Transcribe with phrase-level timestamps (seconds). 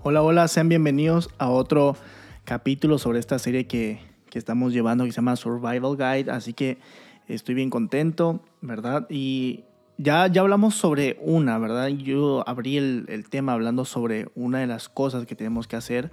[0.00, 1.96] Hola, hola, sean bienvenidos a otro
[2.44, 3.98] capítulo sobre esta serie que,
[4.30, 6.30] que, estamos llevando que se llama Survival Guide.
[6.30, 6.78] Así que
[7.26, 9.08] estoy bien contento, ¿verdad?
[9.10, 9.64] Y
[9.96, 11.88] ya, ya hablamos sobre una, ¿verdad?
[11.88, 16.12] Yo abrí el, el tema hablando sobre una de las cosas que tenemos que hacer.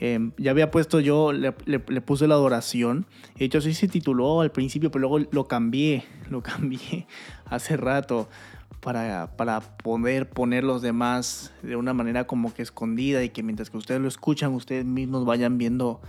[0.00, 3.04] Eh, ya había puesto yo, le, le, le, puse la adoración.
[3.38, 7.06] De hecho, sí se tituló al principio, pero luego lo cambié, lo cambié
[7.44, 8.30] hace rato
[8.86, 13.68] para, para poder poner los demás de una manera como que escondida y que mientras
[13.68, 16.00] que ustedes lo escuchan, ustedes mismos vayan viendo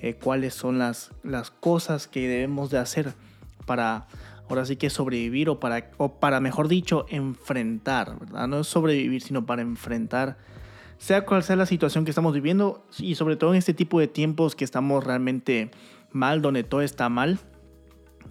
[0.00, 3.12] eh, cuáles son las, las cosas que debemos de hacer
[3.66, 4.06] para
[4.48, 8.48] ahora sí que sobrevivir o para, o para mejor dicho, enfrentar, ¿verdad?
[8.48, 10.38] No es sobrevivir, sino para enfrentar
[10.96, 14.08] sea cual sea la situación que estamos viviendo y sobre todo en este tipo de
[14.08, 15.70] tiempos que estamos realmente
[16.12, 17.40] mal, donde todo está mal.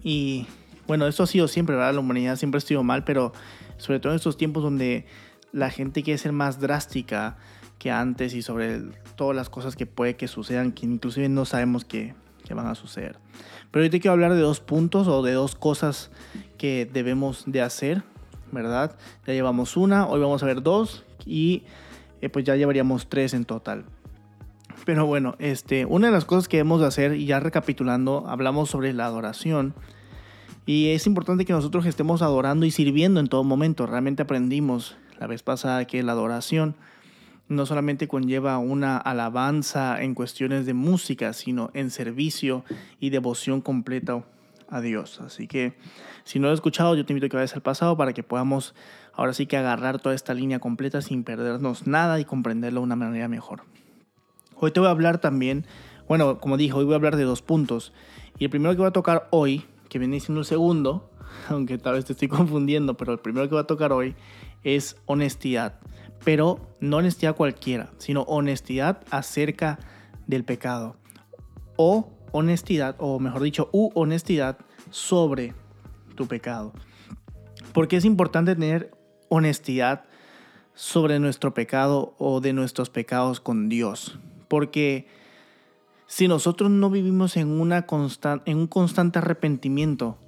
[0.02, 0.48] Y
[0.86, 1.94] bueno, eso ha sido siempre, ¿verdad?
[1.94, 3.32] La humanidad siempre ha sido mal, pero
[3.76, 5.06] sobre todo en estos tiempos donde
[5.52, 7.36] la gente quiere ser más drástica
[7.78, 8.80] que antes y sobre
[9.16, 12.74] todas las cosas que puede que sucedan, que inclusive no sabemos que, que van a
[12.74, 13.16] suceder.
[13.70, 16.10] Pero hoy te quiero hablar de dos puntos o de dos cosas
[16.58, 18.02] que debemos de hacer,
[18.50, 18.96] ¿verdad?
[19.26, 21.64] Ya llevamos una, hoy vamos a ver dos y
[22.20, 23.84] eh, pues ya llevaríamos tres en total.
[24.84, 28.70] Pero bueno, este, una de las cosas que debemos de hacer, y ya recapitulando, hablamos
[28.70, 29.74] sobre la adoración.
[30.64, 33.86] Y es importante que nosotros estemos adorando y sirviendo en todo momento.
[33.86, 36.76] Realmente aprendimos la vez pasada que la adoración
[37.48, 42.64] no solamente conlleva una alabanza en cuestiones de música, sino en servicio
[43.00, 44.24] y devoción completa
[44.68, 45.20] a Dios.
[45.20, 45.74] Así que
[46.24, 48.22] si no lo has escuchado, yo te invito a que vayas al pasado para que
[48.22, 48.74] podamos
[49.14, 52.96] ahora sí que agarrar toda esta línea completa sin perdernos nada y comprenderlo de una
[52.96, 53.64] manera mejor.
[54.56, 55.66] Hoy te voy a hablar también,
[56.08, 57.92] bueno, como dije, hoy voy a hablar de dos puntos.
[58.38, 61.10] Y el primero que voy a tocar hoy que viene siendo el segundo,
[61.50, 64.14] aunque tal vez te estoy confundiendo, pero el primero que va a tocar hoy
[64.64, 65.80] es honestidad.
[66.24, 69.78] Pero no honestidad cualquiera, sino honestidad acerca
[70.26, 70.96] del pecado.
[71.76, 74.56] O honestidad, o mejor dicho, u honestidad
[74.90, 75.52] sobre
[76.14, 76.72] tu pecado.
[77.74, 78.92] Porque es importante tener
[79.28, 80.04] honestidad
[80.72, 84.18] sobre nuestro pecado o de nuestros pecados con Dios.
[84.48, 85.06] Porque
[86.12, 87.86] si nosotros no vivimos en, una
[88.44, 90.18] en un constante arrepentimiento,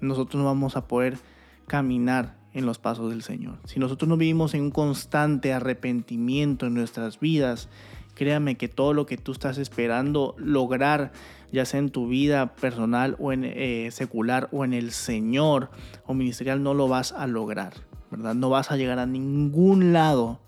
[0.00, 1.18] nosotros no vamos a poder
[1.66, 3.58] caminar en los pasos del Señor.
[3.64, 7.68] Si nosotros no vivimos en un constante arrepentimiento en nuestras vidas,
[8.14, 11.10] créame que todo lo que tú estás esperando lograr,
[11.50, 15.68] ya sea en tu vida personal o en eh, secular o en el Señor
[16.06, 17.72] o ministerial, no lo vas a lograr,
[18.08, 18.36] ¿verdad?
[18.36, 20.42] No vas a llegar a ningún lado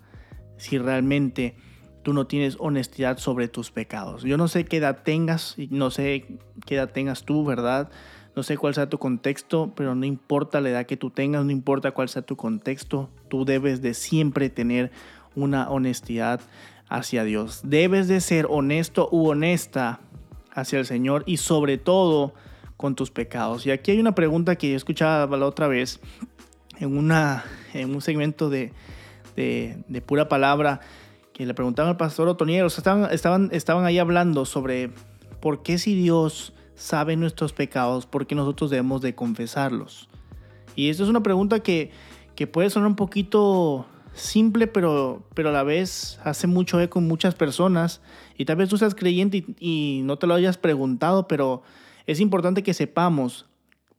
[0.55, 1.57] si realmente
[2.07, 4.23] tú no tienes honestidad sobre tus pecados.
[4.23, 7.89] Yo no sé qué edad tengas, no sé qué edad tengas tú, ¿verdad?
[8.33, 11.51] No sé cuál sea tu contexto, pero no importa la edad que tú tengas, no
[11.51, 14.89] importa cuál sea tu contexto, tú debes de siempre tener
[15.35, 16.39] una honestidad
[16.87, 17.59] hacia Dios.
[17.65, 19.99] Debes de ser honesto u honesta
[20.53, 22.33] hacia el Señor y sobre todo
[22.77, 23.65] con tus pecados.
[23.65, 25.99] Y aquí hay una pregunta que yo escuchaba la otra vez
[26.79, 27.43] en, una,
[27.73, 28.71] en un segmento de,
[29.35, 30.79] de pura palabra
[31.37, 34.89] que le preguntaban al pastor Otoniero, estaban, estaban, estaban ahí hablando sobre
[35.39, 40.09] por qué si Dios sabe nuestros pecados, por qué nosotros debemos de confesarlos.
[40.75, 41.91] Y esto es una pregunta que,
[42.33, 47.07] que puede sonar un poquito simple, pero, pero a la vez hace mucho eco en
[47.07, 48.01] muchas personas.
[48.35, 51.61] Y tal vez tú seas creyente y, y no te lo hayas preguntado, pero
[52.07, 53.45] es importante que sepamos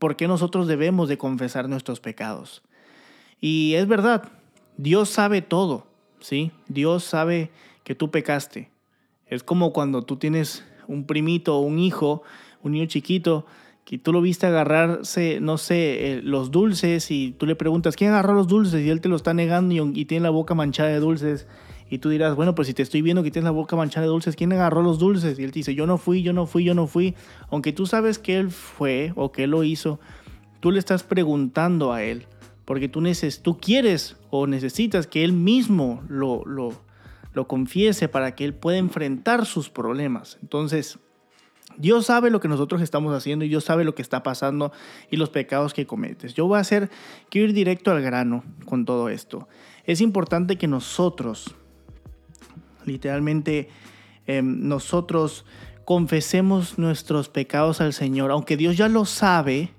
[0.01, 2.63] por qué nosotros debemos de confesar nuestros pecados.
[3.41, 4.25] Y es verdad,
[4.77, 5.88] Dios sabe todo.
[6.21, 6.53] ¿Sí?
[6.69, 7.51] Dios sabe
[7.85, 8.71] que tú pecaste.
[9.27, 12.23] Es como cuando tú tienes un primito o un hijo,
[12.63, 13.47] un niño chiquito,
[13.85, 18.11] que tú lo viste agarrarse, no sé, eh, los dulces y tú le preguntas, ¿quién
[18.11, 18.85] agarró los dulces?
[18.85, 21.47] Y él te lo está negando y, y, tiene la boca manchada de dulces.
[21.89, 24.11] Y tú dirás, bueno, pues si te estoy viendo que tienes la boca manchada de
[24.11, 25.39] dulces, ¿quién agarró los dulces?
[25.39, 27.15] Y él te dice, yo no fui, yo no fui, yo no fui.
[27.51, 29.99] Aunque tú sabes que él fue o que él lo hizo,
[30.61, 32.27] tú le estás preguntando a él
[32.69, 38.45] porque tú, neces tú quieres o necesitas que Él mismo lo, lo, confiese para que
[38.45, 40.37] Él pueda enfrentar sus problemas.
[40.43, 40.99] Entonces,
[41.79, 44.71] Dios sabe lo que nosotros estamos haciendo y Dios sabe lo que está pasando
[45.11, 46.35] y los pecados que cometes.
[46.35, 46.91] Yo voy a hacer,
[47.31, 49.49] quiero ir directo al grano con todo esto.
[49.85, 51.55] Es importante que nosotros,
[52.85, 53.71] literalmente,
[54.27, 55.47] eh, nosotros
[55.87, 59.73] confesemos nuestros pecados al Señor, aunque Dios ya lo sabe,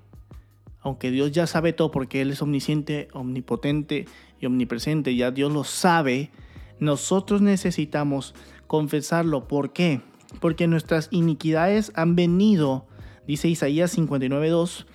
[0.80, 4.06] aunque Dios ya sabe todo porque Él es omnisciente, omnipotente
[4.40, 6.30] y omnipresente, ya Dios lo sabe,
[6.78, 8.34] nosotros necesitamos
[8.66, 9.46] confesarlo.
[9.46, 10.00] ¿Por qué?
[10.40, 12.86] Porque nuestras iniquidades han venido,
[13.26, 14.86] dice Isaías 59.2,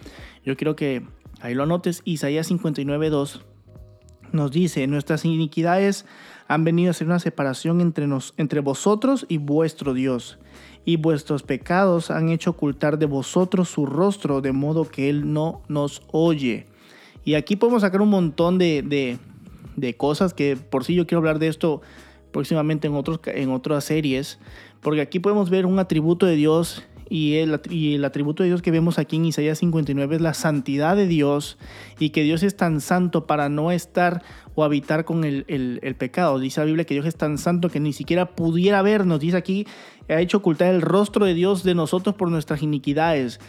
[0.43, 1.05] yo quiero que
[1.41, 3.41] ahí lo anotes, Isaías 59.2
[4.31, 6.05] nos dice, nuestras iniquidades
[6.47, 10.37] han venido a ser una separación entre, vosotros y vuestro Dios,
[10.85, 15.61] y vuestros pecados han hecho ocultar de vosotros su rostro, de modo que Él no
[15.67, 16.67] nos oye.
[17.23, 19.17] Y aquí podemos sacar un montón de,
[19.97, 21.81] cosas que por sí yo quiero hablar de esto
[22.31, 22.93] próximamente en,
[23.25, 24.37] en otras series,
[24.81, 28.97] porque aquí podemos ver un atributo de Dios y el, atributo de Dios que vemos
[28.97, 31.57] aquí en Isaías 59 es la santidad de Dios
[31.99, 34.23] y que Dios es tan santo para no estar
[34.55, 36.39] o habitar con el, el, pecado.
[36.39, 39.19] Dice la Biblia que Dios es tan santo que ni siquiera pudiera vernos.
[39.19, 39.67] Dice aquí,
[40.09, 43.39] ha hecho ocultar el rostro de Dios de nosotros por nuestras iniquidades.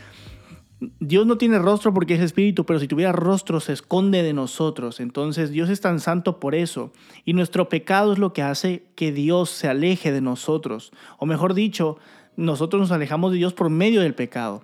[1.00, 5.00] Dios no tiene rostro porque es espíritu, pero si tuviera rostro se esconde de nosotros.
[5.00, 6.92] Entonces Dios es tan santo por eso.
[7.24, 10.92] Y nuestro pecado es lo que hace que Dios se aleje de nosotros.
[11.18, 11.96] O mejor dicho,
[12.36, 14.62] nosotros nos alejamos de Dios por medio del pecado.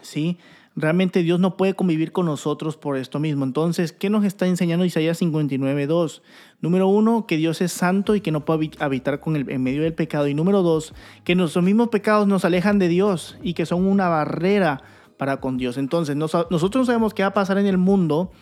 [0.00, 0.38] ¿Sí?
[0.74, 3.44] Realmente Dios no puede convivir con nosotros por esto mismo.
[3.44, 6.22] Entonces, ¿qué nos está enseñando Isaías 59.2?
[6.62, 9.82] Número uno, que Dios es santo y que no puede habitar con el, en medio
[9.82, 10.28] del pecado.
[10.28, 10.94] Y número dos,
[11.24, 14.82] que nuestros mismos pecados nos alejan de Dios y que son una barrera
[15.18, 15.76] para con Dios.
[15.76, 18.32] Entonces, nosotros no sabemos qué va a pasar en el mundo,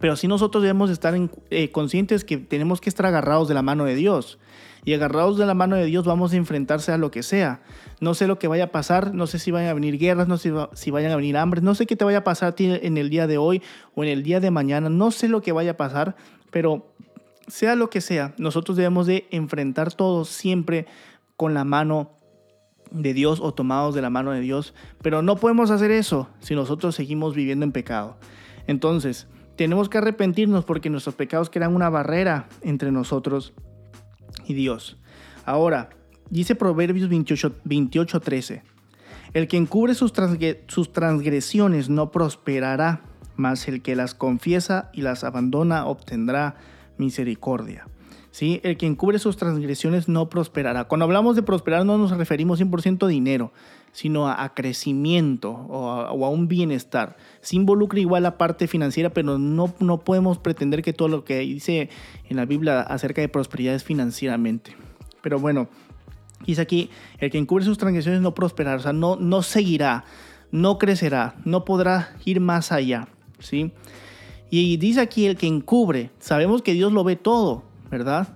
[0.00, 1.14] pero sí nosotros debemos estar
[1.50, 4.38] eh, conscientes que tenemos que estar agarrados de la mano de Dios
[4.84, 7.60] y agarrados de la mano de Dios vamos a enfrentarse a lo que sea.
[8.00, 10.38] No sé lo que vaya a pasar, no sé si vayan a venir guerras, no
[10.38, 12.70] sé si vayan a venir hambres, no sé qué te vaya a pasar a ti
[12.70, 13.62] en el día de hoy
[13.94, 16.16] o en el día de mañana, no sé lo que vaya a pasar,
[16.50, 16.94] pero
[17.46, 20.86] sea lo que sea, nosotros debemos de enfrentar todo siempre
[21.36, 22.12] con la mano
[22.90, 26.54] de Dios o tomados de la mano de Dios, pero no podemos hacer eso si
[26.54, 28.16] nosotros seguimos viviendo en pecado.
[28.66, 29.26] Entonces,
[29.56, 33.52] tenemos que arrepentirnos porque nuestros pecados crean una barrera entre nosotros
[34.46, 34.96] y Dios.
[35.44, 35.90] Ahora,
[36.30, 38.62] dice Proverbios 28, 13,
[39.32, 40.12] el que encubre sus,
[40.66, 43.02] sus transgresiones no prosperará,
[43.36, 46.56] mas el que las confiesa y las abandona obtendrá
[46.98, 47.86] misericordia.
[48.38, 50.84] El que encubre sus transgresiones no prosperará.
[50.84, 53.52] Cuando hablamos de prosperar no nos referimos 100% a dinero,
[53.92, 57.16] sino a, crecimiento o a, un bienestar.
[57.40, 61.40] Se involucra igual la parte financiera, pero no, no podemos pretender que todo lo que
[61.40, 61.90] dice
[62.28, 64.76] en la Biblia acerca de prosperidad es financieramente.
[65.22, 65.68] Pero bueno,
[66.46, 70.04] dice aquí, el que encubre sus transgresiones no prosperará, o sea, no, no seguirá,
[70.52, 73.72] no crecerá, no podrá ir más allá, ¿sí?
[74.50, 78.28] Y dice aquí el que encubre, sabemos que Dios lo ve todo, ¿verdad?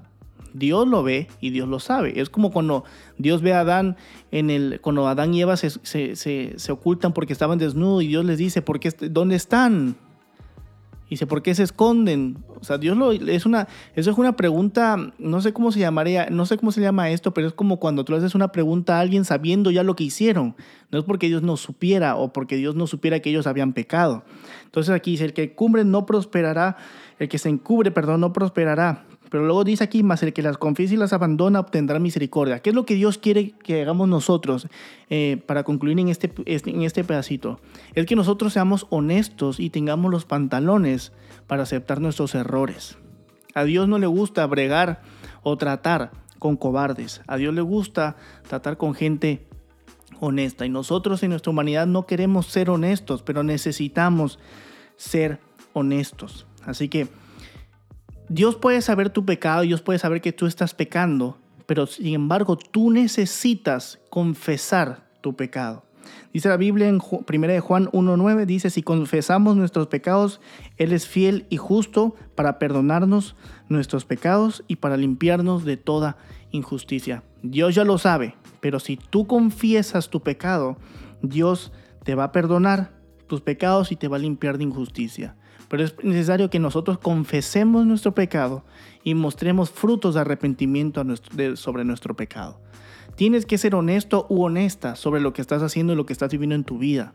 [0.54, 2.20] Dios lo ve y Dios lo sabe.
[2.20, 2.84] Es como cuando
[3.18, 3.96] Dios ve a Adán
[4.30, 5.70] en el, cuando Adán y Eva se,
[6.16, 9.96] se, ocultan porque estaban desnudos y Dios les dice, ¿por qué, ¿dónde están?
[11.06, 12.38] Y dice, ¿por qué se esconden?
[12.60, 16.28] O sea, Dios lo, es una, eso es una pregunta, no sé cómo se llamaría,
[16.30, 18.96] no sé cómo se llama esto, pero es como cuando tú le haces una pregunta
[18.96, 20.54] a alguien sabiendo ya lo que hicieron.
[20.90, 24.24] No es porque Dios no supiera o porque Dios no supiera que ellos habían pecado.
[24.64, 26.76] Entonces aquí dice, el que cubre no prosperará,
[27.18, 29.04] el que se encubre, perdón, no prosperará.
[29.34, 32.60] Pero luego dice aquí, más el que las confiesa y las abandona obtendrá misericordia.
[32.60, 34.68] ¿Qué es lo que Dios quiere que hagamos nosotros
[35.10, 37.58] eh, para concluir en este, en este pedacito?
[37.96, 41.10] Es que nosotros seamos honestos y tengamos los pantalones
[41.48, 42.96] para aceptar nuestros errores.
[43.56, 45.02] A Dios no le gusta bregar
[45.42, 47.20] o tratar con cobardes.
[47.26, 48.14] A Dios le gusta
[48.46, 49.48] tratar con gente
[50.20, 50.64] honesta.
[50.64, 54.38] Y nosotros en nuestra humanidad no queremos ser honestos, pero necesitamos
[54.94, 55.40] ser
[55.72, 56.46] honestos.
[56.64, 57.08] Así que
[58.28, 62.56] Dios puede saber tu pecado, Dios puede saber que tú estás pecando, pero sin embargo
[62.56, 65.84] tú necesitas confesar tu pecado.
[66.32, 70.40] Dice la Biblia en 1 de Juan 1.9, dice, si confesamos nuestros pecados,
[70.76, 73.36] Él es fiel y justo para perdonarnos
[73.68, 76.16] nuestros pecados y para limpiarnos de toda
[76.50, 77.22] injusticia.
[77.42, 80.76] Dios ya lo sabe, pero si tú confiesas tu pecado,
[81.22, 81.72] Dios
[82.04, 82.92] te va a perdonar
[83.26, 85.36] tus pecados y te va a limpiar de injusticia.
[85.68, 88.64] Pero es necesario que nosotros confesemos nuestro pecado
[89.02, 91.04] y mostremos frutos de arrepentimiento
[91.56, 92.60] sobre nuestro pecado.
[93.16, 96.32] Tienes que ser honesto u honesta sobre lo que estás haciendo y lo que estás
[96.32, 97.14] viviendo en tu vida.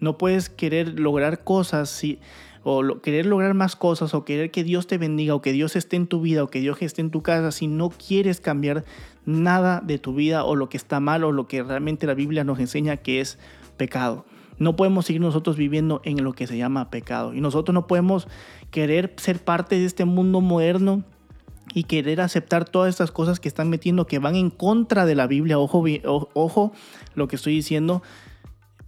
[0.00, 2.18] No puedes querer lograr cosas si,
[2.64, 5.96] o querer lograr más cosas o querer que Dios te bendiga o que Dios esté
[5.96, 8.84] en tu vida o que Dios esté en tu casa si no quieres cambiar
[9.24, 12.42] nada de tu vida o lo que está mal o lo que realmente la Biblia
[12.42, 13.38] nos enseña que es
[13.76, 14.26] pecado.
[14.58, 17.34] No podemos seguir nosotros viviendo en lo que se llama pecado.
[17.34, 18.28] Y nosotros no podemos
[18.70, 21.04] querer ser parte de este mundo moderno
[21.74, 25.26] y querer aceptar todas estas cosas que están metiendo que van en contra de la
[25.26, 25.58] Biblia.
[25.58, 25.84] Ojo,
[26.34, 26.72] ojo
[27.14, 28.02] lo que estoy diciendo,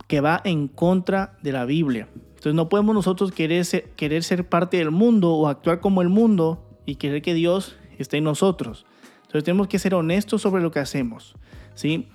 [0.06, 2.08] que va en contra de la Biblia.
[2.14, 6.08] Entonces no podemos nosotros querer ser, querer ser parte del mundo o actuar como el
[6.08, 8.86] mundo y querer que Dios esté en nosotros.
[9.22, 11.34] Entonces tenemos que ser honestos sobre lo que hacemos.
[11.74, 12.08] ¿sí?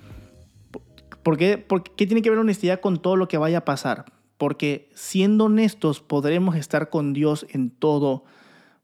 [1.24, 1.56] ¿Por qué,
[1.96, 4.04] tiene que ver honestidad con todo lo que vaya a pasar?
[4.36, 8.24] Porque siendo honestos podremos estar con Dios en todo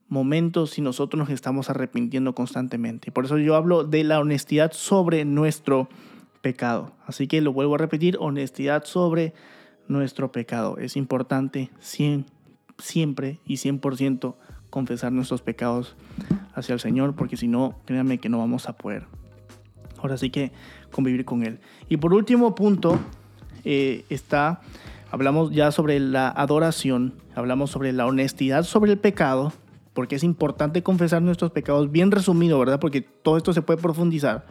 [0.09, 3.13] momentos si nosotros nos estamos arrepintiendo constantemente.
[3.13, 5.89] Por eso yo hablo de la honestidad sobre nuestro
[6.41, 6.93] pecado.
[7.07, 9.35] Así que lo vuelvo a repetir, honestidad sobre
[9.87, 10.79] nuestro pecado.
[10.79, 14.35] Es importante siempre y 100%
[14.71, 15.95] confesar nuestros pecados
[16.55, 19.20] hacia el Señor, porque si no, créanme que no vamos a poder.
[20.01, 20.53] Ahora sí que
[20.91, 21.61] convivir con Él.
[21.89, 22.99] Y por último punto,
[23.65, 24.61] eh, está,
[25.11, 29.53] hablamos ya sobre la adoración, hablamos sobre la honestidad sobre el pecado,
[29.93, 32.81] porque es importante confesar nuestros pecados, bien resumido, ¿verdad?
[32.81, 34.47] Porque todo esto se puede profundizar.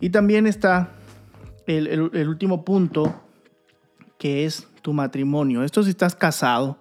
[0.00, 0.90] Y también está
[1.66, 3.22] el, el último punto,
[4.18, 5.62] que es tu matrimonio.
[5.62, 6.76] Esto si estás casado,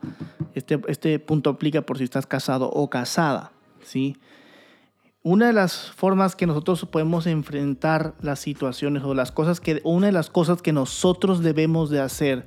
[0.55, 4.17] este, este punto aplica por si estás casado o casada, ¿sí?
[5.25, 10.07] Una de las formas que nosotros podemos enfrentar las situaciones o las cosas que, una
[10.07, 12.45] de las cosas que nosotros debemos de hacer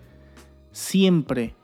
[0.72, 1.54] siempre,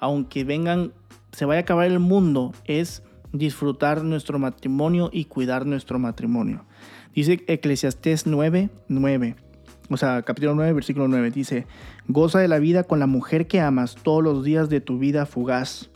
[0.00, 0.94] aunque vengan,
[1.32, 3.02] se vaya a acabar el mundo, es
[3.32, 6.64] disfrutar nuestro matrimonio y cuidar nuestro matrimonio.
[7.14, 9.36] Dice Eclesiastés 9, 9
[9.90, 11.66] o sea, capítulo 9, versículo 9, dice,
[12.08, 15.26] goza de la vida con la mujer que amas todos los días de tu vida
[15.26, 15.90] fugaz,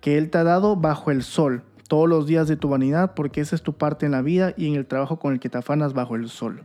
[0.00, 3.42] que Él te ha dado bajo el sol, todos los días de tu vanidad, porque
[3.42, 5.58] esa es tu parte en la vida y en el trabajo con el que te
[5.58, 6.64] afanas bajo el sol.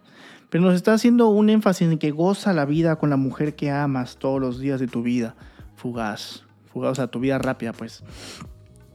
[0.50, 3.70] Pero nos está haciendo un énfasis en que goza la vida con la mujer que
[3.70, 5.36] amas todos los días de tu vida
[5.76, 8.06] fugaz, fugaz, o sea, tu vida rápida, pues.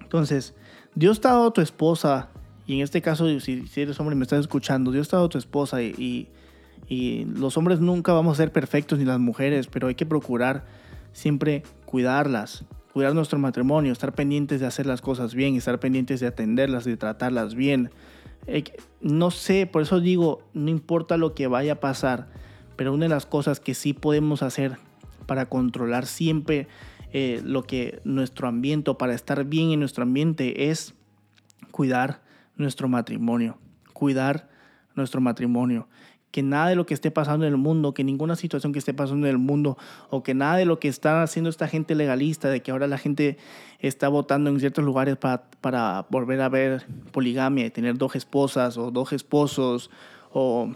[0.01, 0.55] Entonces,
[0.95, 2.31] Dios te ha dado tu esposa,
[2.67, 5.29] y en este caso, si, eres hombre y me estás escuchando, Dios te ha dado
[5.29, 6.31] tu esposa y
[6.89, 10.65] y los hombres nunca vamos a ser perfectos ni las mujeres, pero hay que procurar
[11.13, 16.27] siempre cuidarlas, cuidar nuestro matrimonio, estar pendientes de hacer las cosas bien, estar pendientes de
[16.27, 17.91] atenderlas, de tratarlas bien.
[19.01, 22.29] No sé, por eso digo, no importa lo que vaya a pasar,
[22.77, 24.79] pero una de las cosas que sí podemos hacer
[25.27, 26.69] para controlar siempre
[27.13, 30.95] eh, lo que nuestro ambiente, para estar bien en nuestro ambiente, es
[31.71, 32.23] cuidar
[32.57, 33.59] nuestro matrimonio,
[33.93, 34.51] cuidar
[34.95, 35.89] nuestro matrimonio
[36.33, 38.95] que nada de lo que esté pasando en el mundo, que ninguna situación que esté
[38.95, 39.79] pasando en el mundo,
[40.11, 42.99] o que nada de lo que está haciendo esta gente legalista, de que ahora la
[42.99, 43.37] gente
[43.79, 48.79] está votando en ciertos lugares para, para volver a ver poligamia y tener dos esposas
[48.79, 49.91] o dos esposos,
[50.33, 50.73] o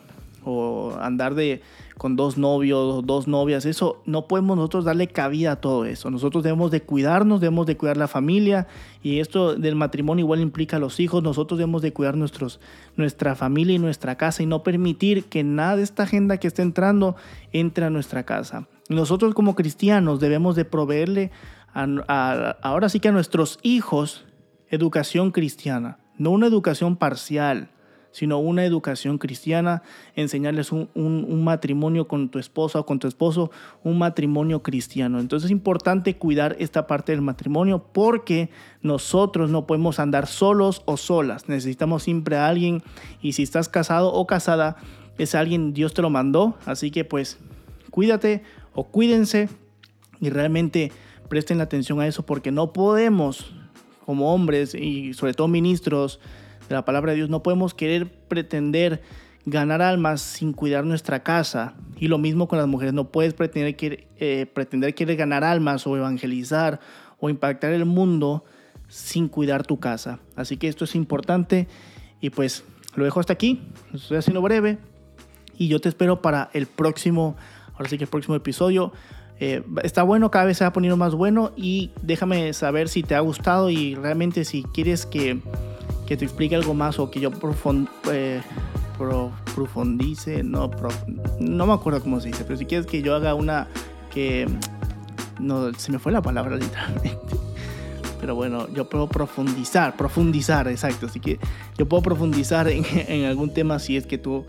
[0.47, 1.61] o andar de,
[1.99, 6.11] con dos novios o dos novias, eso no podemos nosotros darle cabida a todo eso.
[6.11, 8.67] Nosotros debemos de cuidarnos, debemos de cuidar la familia
[9.03, 11.23] y esto del matrimonio igual implica a los hijos.
[11.23, 12.61] Nosotros debemos de cuidar nuestros,
[12.97, 16.63] nuestra familia y nuestra casa y no permitir que nada de esta agenda que está
[16.63, 17.17] entrando
[17.53, 18.69] entre a nuestra casa.
[18.89, 21.33] Nosotros como cristianos debemos de proveerle
[21.75, 24.25] ahora sí que a nuestros hijos
[24.69, 27.71] educación cristiana, no una educación parcial
[28.17, 29.83] sino una educación cristiana,
[30.15, 33.51] enseñarles un, matrimonio con tu esposa o con tu esposo,
[33.85, 35.21] un matrimonio cristiano.
[35.21, 38.49] Entonces es importante cuidar esta parte del matrimonio porque
[38.81, 41.51] nosotros no podemos andar solos o solas.
[41.51, 42.83] Necesitamos siempre a alguien
[43.21, 44.77] y si estás casado o casada,
[45.19, 46.57] es alguien, Dios te lo mandó.
[46.65, 47.37] Así que pues
[47.91, 48.43] cuídate
[48.73, 49.51] o cuídense
[50.23, 50.91] y realmente
[51.29, 53.53] presten atención a eso porque no podemos
[54.07, 56.19] como hombres y sobre todo ministros,
[56.69, 57.31] de la palabra de Dios.
[57.31, 59.03] No podemos querer pretender
[59.47, 61.75] ganar almas sin cuidar nuestra casa.
[61.99, 62.93] Y lo mismo con las mujeres.
[62.93, 66.81] No puedes pretender, que, eh, pretender querer ganar almas o evangelizar
[67.19, 68.45] o impactar el mundo
[68.89, 70.19] sin cuidar tu casa.
[70.35, 71.69] Así que esto es importante.
[72.21, 72.65] Y pues
[72.97, 73.63] lo dejo hasta aquí.
[73.95, 74.79] Estoy haciendo breve.
[75.57, 77.37] Y yo te espero para el próximo,
[77.75, 78.93] ahora sí que el próximo episodio.
[79.39, 81.53] Eh, está bueno, cada vez se va poniendo más bueno.
[81.57, 85.41] Y déjame saber si te ha gustado y realmente si quieres que
[86.07, 87.31] que te explique algo más o que yo
[88.13, 88.41] eh,
[89.55, 90.71] profundice, no,
[91.41, 93.67] no me acuerdo cómo se dice, pero si quieres que yo haga una
[94.13, 94.47] que...
[95.39, 97.37] No, se me fue la palabra literalmente.
[98.21, 101.07] Pero bueno, yo puedo profundizar, profundizar, exacto.
[101.07, 101.39] Así que
[101.77, 104.47] yo puedo profundizar en, en algún tema si es que tú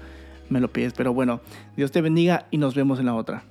[0.50, 0.94] me lo pides.
[0.94, 1.42] Pero bueno,
[1.76, 3.44] Dios te bendiga y nos vemos en la otra.